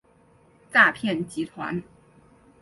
[0.73, 1.83] 诈骗集团